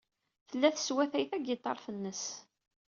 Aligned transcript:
Tella 0.49 0.69
teswatay 0.75 1.25
tagiṭart-nnes. 1.31 2.23